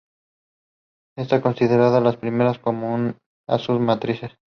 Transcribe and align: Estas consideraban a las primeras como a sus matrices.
Estas 1.15 1.43
consideraban 1.43 1.93
a 1.93 1.99
las 1.99 2.17
primeras 2.17 2.57
como 2.57 3.11
a 3.47 3.59
sus 3.59 3.79
matrices. 3.79 4.31